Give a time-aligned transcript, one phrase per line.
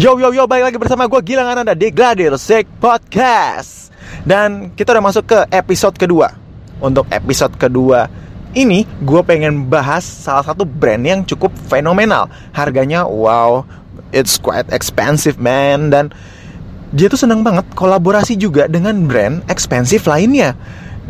[0.00, 3.92] Yo yo yo, balik lagi bersama gue Gilang Ananda di Gladir Sick Podcast.
[4.24, 6.32] Dan kita udah masuk ke episode kedua.
[6.80, 8.08] Untuk episode kedua
[8.56, 12.32] ini gue pengen bahas salah satu brand yang cukup fenomenal.
[12.56, 13.60] Harganya wow,
[14.08, 15.92] it's quite expensive man.
[15.92, 16.08] Dan
[16.96, 20.56] dia tuh seneng banget kolaborasi juga dengan brand expensive lainnya.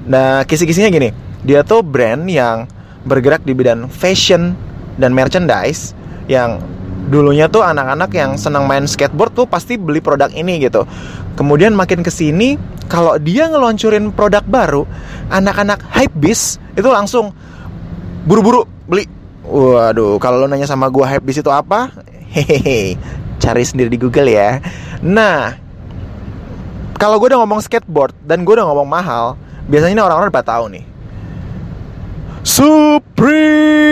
[0.03, 1.15] Nah kisi-kisinya gini.
[1.47, 2.67] Dia tuh brand yang
[3.07, 4.59] bergerak di bidang fashion
[4.99, 5.95] dan merchandise
[6.27, 6.80] Yang
[7.11, 10.87] dulunya tuh anak-anak yang senang main skateboard tuh pasti beli produk ini gitu.
[11.35, 12.55] Kemudian makin ke sini
[12.87, 14.87] kalau dia ngeloncurin produk baru,
[15.29, 17.35] anak-anak hype bis itu langsung
[18.25, 19.11] buru-buru beli.
[19.51, 21.91] Waduh, kalau lo nanya sama gua hype bis itu apa?
[22.31, 22.95] Hehehe,
[23.43, 24.63] cari sendiri di Google ya.
[25.03, 25.59] Nah,
[26.95, 29.35] kalau gue udah ngomong skateboard dan gue udah ngomong mahal,
[29.67, 30.85] biasanya ini orang-orang udah tahu nih.
[32.47, 33.91] Supreme.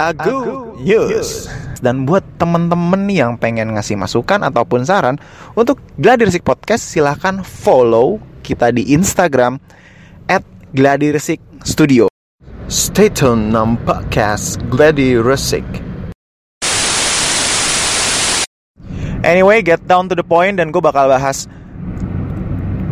[0.00, 1.44] Agu Yus.
[1.84, 5.20] Dan buat temen-temen yang pengen ngasih masukan ataupun saran
[5.52, 9.60] untuk Gladiresik Podcast silahkan follow kita di Instagram
[10.24, 10.40] at
[10.72, 12.08] Gladiresik Studio.
[12.72, 15.68] Stay tune nam podcast Gladiresik.
[19.20, 21.44] Anyway, get down to the point dan gue bakal bahas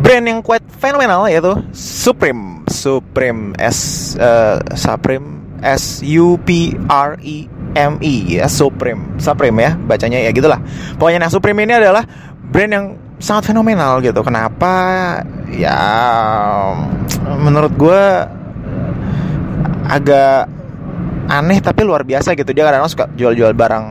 [0.05, 2.61] brand yang quite fenomenal yaitu Supreme.
[2.69, 9.19] Supreme S uh, Supreme S U P R E M E ya Supreme.
[9.21, 10.59] Supreme ya bacanya ya gitulah.
[10.97, 12.03] Pokoknya nah Supreme ini adalah
[12.49, 12.85] brand yang
[13.19, 14.23] sangat fenomenal gitu.
[14.23, 14.73] Kenapa?
[15.51, 15.79] Ya
[17.39, 18.03] menurut gue
[19.89, 20.47] agak
[21.29, 22.51] aneh tapi luar biasa gitu.
[22.55, 23.85] Dia kadang-kadang suka jual-jual barang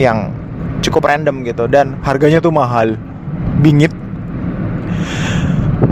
[0.00, 0.32] yang
[0.80, 2.96] cukup random gitu dan harganya tuh mahal.
[3.60, 3.92] Bingit.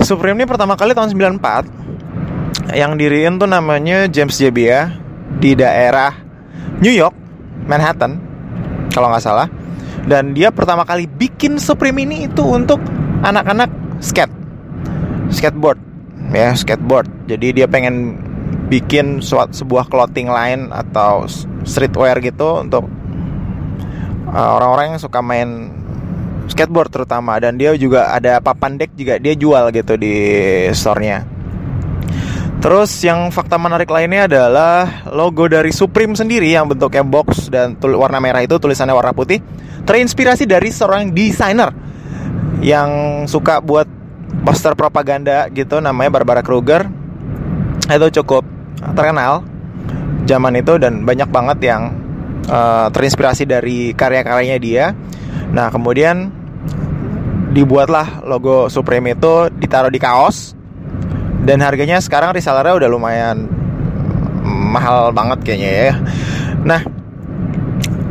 [0.07, 5.06] Supreme ini pertama kali tahun 94 yang diriin tuh namanya James Jebbia
[5.39, 6.15] di daerah
[6.81, 7.15] New York,
[7.67, 8.21] Manhattan
[8.93, 9.49] kalau nggak salah.
[10.07, 12.79] Dan dia pertama kali bikin Supreme ini itu untuk
[13.27, 14.33] anak-anak skate,
[15.35, 15.83] skateboard,
[16.31, 17.11] ya skateboard.
[17.27, 18.15] Jadi dia pengen
[18.71, 21.27] bikin suat, sebuah clothing line atau
[21.67, 22.87] streetwear gitu untuk
[24.31, 25.71] uh, orang-orang yang suka main
[26.47, 30.15] skateboard terutama dan dia juga ada papan deck juga dia jual gitu di
[30.71, 31.36] store-nya.
[32.67, 38.19] Terus yang fakta menarik lainnya adalah logo dari Supreme sendiri yang bentuknya box dan warna
[38.19, 39.39] merah itu tulisannya warna putih
[39.87, 41.71] terinspirasi dari seorang desainer
[42.59, 43.87] yang suka buat
[44.43, 46.91] poster propaganda gitu namanya Barbara Kruger.
[47.87, 48.43] Itu cukup
[48.99, 49.47] terkenal
[50.27, 51.95] zaman itu dan banyak banget yang
[52.51, 54.91] uh, terinspirasi dari karya-karyanya dia.
[55.55, 56.35] Nah, kemudian
[57.55, 60.56] dibuatlah logo Supreme itu ditaruh di kaos
[61.47, 63.47] dan harganya sekarang resellernya udah lumayan
[64.47, 65.95] mahal banget kayaknya ya.
[66.67, 66.81] Nah,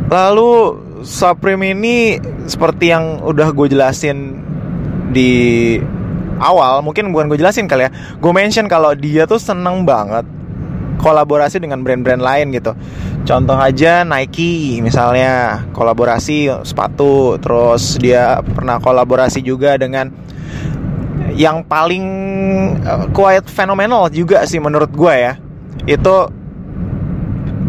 [0.08, 4.40] lalu Supreme ini seperti yang udah gue jelasin
[5.12, 5.76] di
[6.40, 7.90] awal, mungkin bukan gue jelasin kali ya.
[8.18, 10.24] Gue mention kalau dia tuh seneng banget
[10.98, 12.72] kolaborasi dengan brand-brand lain gitu.
[13.26, 20.10] Contoh aja Nike misalnya kolaborasi sepatu, terus dia pernah kolaborasi juga dengan
[21.36, 22.04] yang paling
[22.82, 25.34] uh, quite fenomenal juga sih menurut gue ya.
[25.84, 26.30] Itu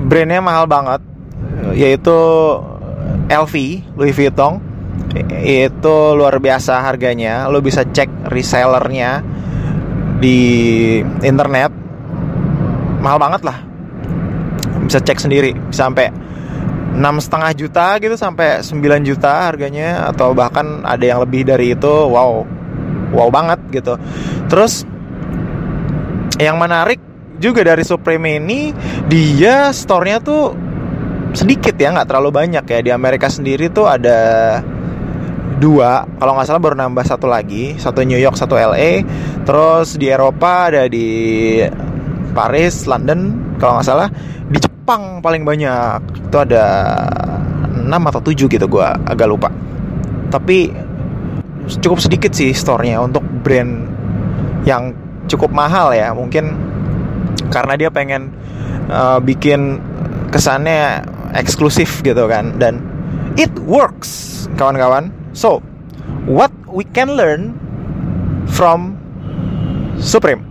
[0.07, 1.01] brandnya mahal banget,
[1.75, 2.17] yaitu
[3.27, 3.53] LV
[3.99, 4.63] Louis Vuitton.
[5.43, 7.47] Itu luar biasa harganya.
[7.51, 9.23] Lo bisa cek resellernya
[10.17, 10.39] di
[11.21, 11.69] internet
[12.97, 13.57] mahal banget lah
[14.89, 16.09] bisa cek sendiri bisa sampai
[16.97, 21.93] enam setengah juta gitu sampai 9 juta harganya atau bahkan ada yang lebih dari itu
[22.09, 22.41] wow
[23.11, 23.95] wow banget gitu.
[24.47, 24.83] Terus
[26.37, 27.01] yang menarik
[27.37, 28.73] juga dari Supreme ini
[29.09, 30.53] dia store-nya tuh
[31.33, 32.79] sedikit ya nggak terlalu banyak ya.
[32.81, 34.19] Di Amerika sendiri tuh ada
[35.57, 37.77] dua kalau nggak salah baru nambah satu lagi.
[37.77, 39.05] Satu New York satu LA
[39.45, 41.07] terus di Eropa ada di
[42.33, 44.09] Paris, London kalau nggak salah.
[44.47, 46.29] Di Jepang paling banyak.
[46.29, 46.65] Itu ada
[47.87, 49.49] 6 atau 7 gitu gue agak lupa.
[50.27, 50.86] Tapi
[51.67, 53.85] cukup sedikit sih store-nya untuk brand
[54.63, 54.95] yang
[55.27, 56.15] cukup mahal ya.
[56.15, 56.55] Mungkin
[57.51, 58.31] karena dia pengen
[58.87, 59.79] uh, bikin
[60.31, 61.03] kesannya
[61.35, 62.55] eksklusif gitu kan.
[62.55, 62.79] Dan
[63.35, 65.11] it works kawan-kawan.
[65.35, 65.59] So
[66.27, 67.55] what we can learn
[68.47, 68.95] from
[69.99, 70.45] Supreme.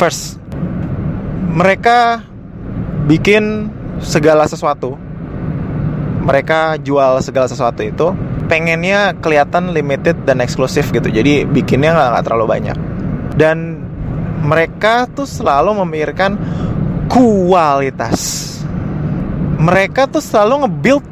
[0.00, 0.39] First,
[1.50, 2.22] mereka
[3.10, 3.68] bikin
[4.00, 4.94] segala sesuatu.
[6.20, 8.12] Mereka jual segala sesuatu itu
[8.46, 11.06] pengennya kelihatan limited dan eksklusif gitu.
[11.06, 12.78] Jadi bikinnya nggak terlalu banyak.
[13.34, 13.82] Dan
[14.42, 16.36] mereka tuh selalu memikirkan
[17.10, 18.48] kualitas.
[19.60, 21.04] Mereka tuh selalu nge-build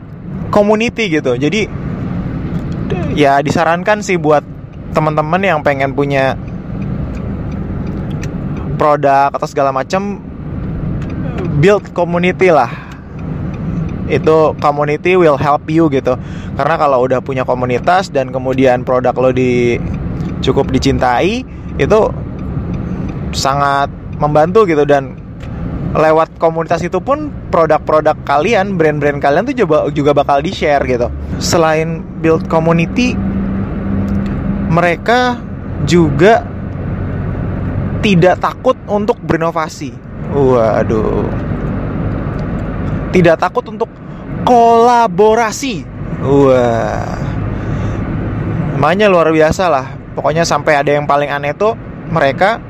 [0.48, 1.36] community gitu.
[1.36, 1.68] Jadi
[3.14, 4.42] ya disarankan sih buat
[4.92, 6.34] teman-teman yang pengen punya
[8.78, 10.27] produk atau segala macam
[11.58, 12.70] build community lah
[14.08, 16.16] itu community will help you gitu
[16.56, 19.76] karena kalau udah punya komunitas dan kemudian produk lo di
[20.40, 21.44] cukup dicintai
[21.76, 22.00] itu
[23.36, 25.14] sangat membantu gitu dan
[25.96, 31.08] lewat komunitas itu pun produk-produk kalian, brand-brand kalian tuh juga juga bakal di share gitu.
[31.40, 33.16] Selain build community,
[34.68, 35.40] mereka
[35.88, 36.44] juga
[38.04, 40.07] tidak takut untuk berinovasi.
[40.32, 41.24] Waduh.
[43.14, 43.88] Tidak takut untuk
[44.44, 45.86] kolaborasi.
[46.24, 47.16] Wah.
[48.78, 49.86] Namanya luar biasa lah.
[50.14, 51.74] Pokoknya sampai ada yang paling aneh tuh
[52.08, 52.62] mereka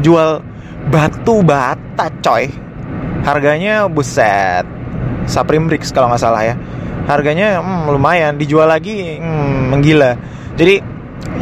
[0.00, 0.42] jual
[0.90, 2.50] batu bata coy
[3.26, 4.62] harganya buset
[5.26, 6.54] Supreme Bricks kalau nggak salah ya
[7.10, 10.14] harganya hmm, lumayan dijual lagi hmm, menggila
[10.54, 10.82] jadi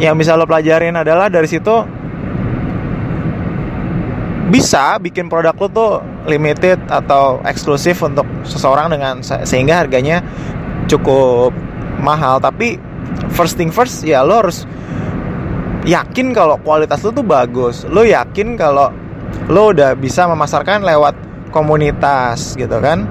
[0.01, 1.85] yang bisa lo pelajarin adalah dari situ
[4.45, 5.91] bisa bikin produk lo tuh
[6.29, 10.21] limited atau eksklusif untuk seseorang dengan sehingga harganya
[10.85, 11.49] cukup
[12.01, 12.37] mahal.
[12.37, 12.77] Tapi
[13.33, 14.69] first thing first ya lo harus
[15.85, 17.89] yakin kalau kualitas lo tuh bagus.
[17.89, 18.93] Lo yakin kalau
[19.49, 21.17] lo udah bisa memasarkan lewat
[21.49, 23.09] komunitas gitu kan?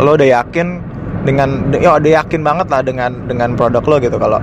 [0.00, 0.80] Lo udah yakin
[1.28, 4.16] dengan ya udah yakin banget lah dengan dengan produk lo gitu.
[4.16, 4.40] Kalau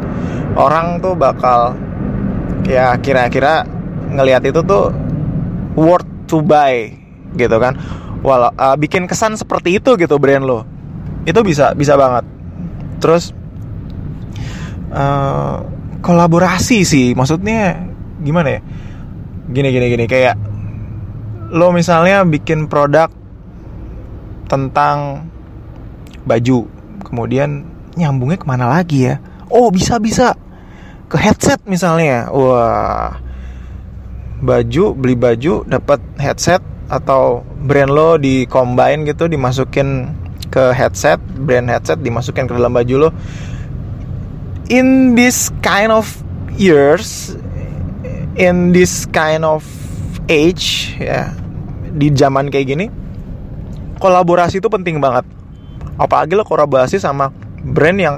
[0.54, 1.74] orang tuh bakal
[2.70, 3.66] ya kira-kira
[4.14, 4.94] ngelihat itu tuh
[5.78, 6.94] worth to buy
[7.36, 7.78] gitu kan.
[8.20, 10.66] Walau uh, bikin kesan seperti itu gitu brand lo.
[11.24, 12.26] Itu bisa bisa banget.
[13.00, 13.32] Terus
[14.92, 15.64] uh,
[16.04, 17.08] kolaborasi sih.
[17.16, 17.80] Maksudnya
[18.22, 18.62] gimana ya?
[19.50, 20.06] Gini gini gini.
[20.06, 20.36] Kayak
[21.50, 23.10] lo misalnya bikin produk
[24.50, 25.30] tentang
[26.26, 26.70] baju
[27.06, 27.66] kemudian
[27.98, 29.16] nyambungnya ke mana lagi ya?
[29.50, 30.36] Oh bisa bisa.
[31.10, 32.30] Ke headset misalnya.
[32.30, 33.29] Wah
[34.40, 40.10] baju beli baju dapat headset atau brand lo di combine gitu dimasukin
[40.50, 43.10] ke headset brand headset dimasukin ke dalam baju lo.
[44.70, 46.08] In this kind of
[46.56, 47.36] years
[48.40, 49.66] in this kind of
[50.30, 51.34] age ya
[51.90, 52.86] di zaman kayak gini
[54.00, 55.28] kolaborasi itu penting banget.
[56.00, 57.28] Apalagi lo kolaborasi sama
[57.60, 58.16] brand yang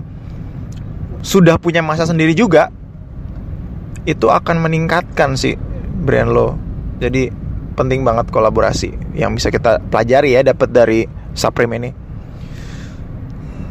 [1.26, 2.70] sudah punya masa sendiri juga
[4.06, 5.54] itu akan meningkatkan sih
[6.02, 6.58] brand lo.
[6.98, 7.30] Jadi
[7.78, 11.90] penting banget kolaborasi yang bisa kita pelajari ya dapat dari Supreme ini.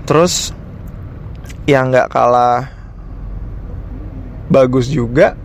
[0.06, 0.54] Terus
[1.68, 2.66] yang nggak kalah
[4.50, 5.38] bagus juga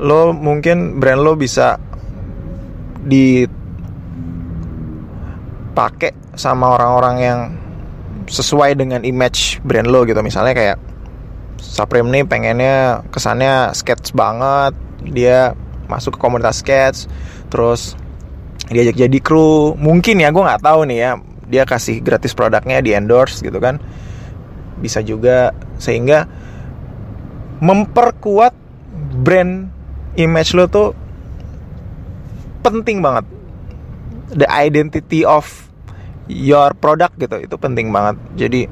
[0.00, 1.76] lo mungkin brand lo bisa
[3.04, 3.52] dipakai
[6.36, 7.40] sama orang-orang yang
[8.28, 10.20] sesuai dengan image brand lo gitu.
[10.24, 10.78] Misalnya kayak
[11.56, 15.54] Supreme nih pengennya kesannya sketch banget dia
[15.86, 17.06] masuk ke komunitas sketch
[17.48, 17.94] terus
[18.70, 19.78] diajak jadi kru.
[19.78, 21.10] Mungkin ya gue nggak tahu nih ya
[21.46, 23.78] dia kasih gratis produknya di endorse gitu kan.
[24.82, 26.26] Bisa juga sehingga
[27.62, 28.52] memperkuat
[29.22, 29.70] brand
[30.18, 30.88] image lo tuh
[32.66, 33.24] penting banget.
[34.34, 35.46] The identity of
[36.26, 38.18] your product gitu itu penting banget.
[38.34, 38.66] Jadi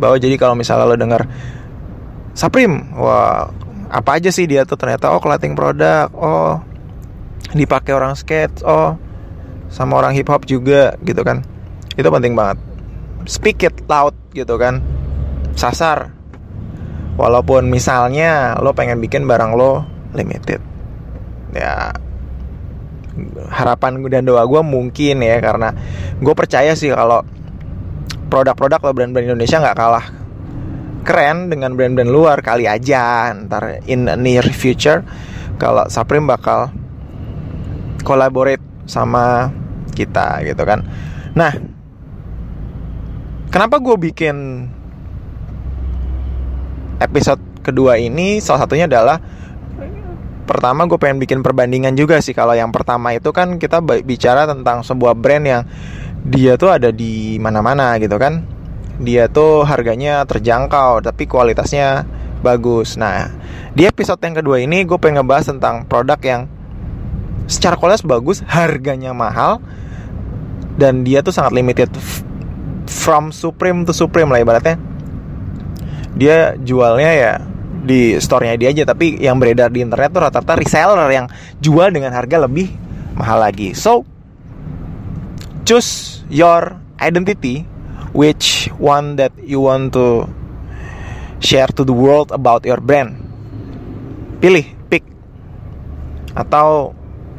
[0.00, 1.24] bahwa jadi kalau misalnya lo dengar
[2.36, 3.48] Supreme wah
[3.90, 4.78] apa aja sih dia tuh?
[4.78, 6.60] Ternyata oh clothing produk oh
[7.54, 8.98] dipakai orang skate oh
[9.70, 11.42] sama orang hip hop juga gitu kan.
[11.94, 12.58] Itu penting banget.
[13.26, 14.82] Speak it loud gitu kan.
[15.58, 16.12] Sasar.
[17.16, 20.60] Walaupun misalnya lo pengen bikin barang lo limited.
[21.56, 21.96] Ya
[23.48, 25.72] harapan dan doa gue mungkin ya karena
[26.20, 27.24] gue percaya sih kalau
[28.28, 30.25] produk-produk lo brand-brand Indonesia nggak kalah
[31.06, 33.30] keren dengan brand-brand luar kali aja.
[33.30, 35.06] Ntar in near future
[35.56, 36.74] kalau Supreme bakal
[38.02, 39.54] collaborate sama
[39.94, 40.82] kita gitu kan.
[41.38, 41.54] Nah
[43.54, 44.66] kenapa gue bikin
[46.98, 48.42] episode kedua ini?
[48.42, 49.22] Salah satunya adalah
[50.46, 52.34] pertama gue pengen bikin perbandingan juga sih.
[52.34, 55.62] Kalau yang pertama itu kan kita bicara tentang sebuah brand yang
[56.26, 58.55] dia tuh ada di mana-mana gitu kan
[58.96, 62.08] dia tuh harganya terjangkau tapi kualitasnya
[62.40, 62.96] bagus.
[62.96, 63.28] Nah
[63.76, 66.42] di episode yang kedua ini gue pengen ngebahas tentang produk yang
[67.46, 69.60] secara kualitas bagus harganya mahal
[70.80, 71.88] dan dia tuh sangat limited
[72.88, 74.80] from supreme to supreme lah ibaratnya.
[76.16, 77.32] Dia jualnya ya
[77.86, 81.26] di store-nya dia aja tapi yang beredar di internet tuh rata-rata reseller yang
[81.60, 82.72] jual dengan harga lebih
[83.14, 83.76] mahal lagi.
[83.76, 84.08] So
[85.68, 87.75] choose your identity
[88.12, 90.28] which one that you want to
[91.40, 93.18] share to the world about your brand?
[94.38, 95.02] Pilih pick.
[96.36, 96.92] Atau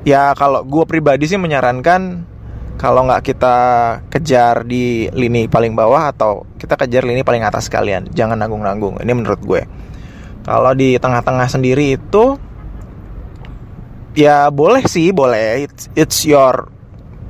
[0.03, 2.23] ya kalau gue pribadi sih menyarankan
[2.77, 3.55] kalau nggak kita
[4.13, 9.01] kejar di lini paling bawah atau kita kejar lini paling atas sekalian jangan nanggung-nanggung.
[9.01, 9.61] Ini menurut gue.
[10.47, 12.39] Kalau di tengah-tengah sendiri itu
[14.15, 15.67] ya boleh sih boleh.
[15.67, 16.69] It's, it's your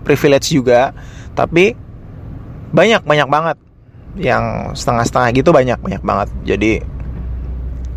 [0.06, 0.94] privilege juga.
[1.34, 1.87] Tapi
[2.72, 3.58] banyak banyak banget.
[4.18, 4.46] Yang
[4.82, 6.30] setengah-setengah gitu banyak banyak banget.
[6.44, 6.72] Jadi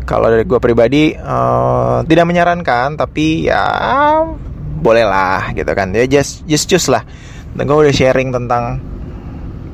[0.05, 3.63] kalau dari gue pribadi uh, tidak menyarankan tapi ya
[4.81, 5.93] bolehlah gitu kan.
[5.93, 7.05] Ya just just choose lah.
[7.55, 8.79] Dan gue udah sharing tentang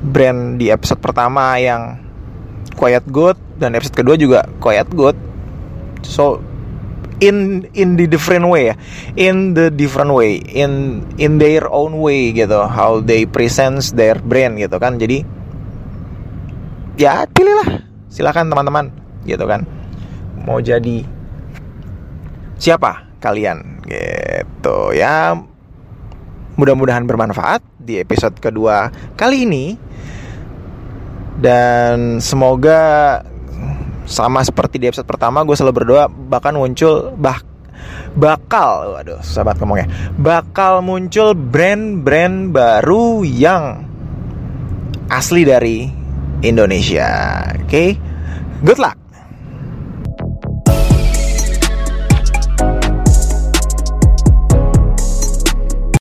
[0.08, 2.00] brand di episode pertama yang
[2.78, 5.18] quiet good dan episode kedua juga quiet good.
[6.06, 6.40] So
[7.18, 8.76] in in the different way ya
[9.18, 12.66] in the different way in in their own way gitu.
[12.70, 15.02] How they presents their brand gitu kan.
[15.02, 15.26] Jadi
[16.98, 17.86] ya pilihlah.
[18.10, 18.94] Silakan teman-teman
[19.26, 19.66] gitu kan.
[20.46, 21.04] Mau jadi
[22.58, 25.38] siapa kalian gitu ya.
[26.58, 29.66] Mudah-mudahan bermanfaat di episode kedua kali ini.
[31.38, 33.22] Dan semoga
[34.08, 37.44] sama seperti di episode pertama gue selalu berdoa bahkan muncul bah
[38.18, 39.88] bakal waduh sahabat ngomongnya
[40.18, 43.86] bakal muncul brand-brand baru yang
[45.12, 45.86] asli dari
[46.42, 47.06] Indonesia
[47.54, 47.90] oke okay?
[48.64, 48.98] good luck